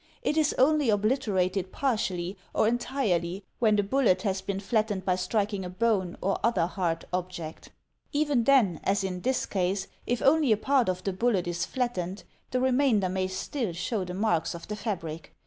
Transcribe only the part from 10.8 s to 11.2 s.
of the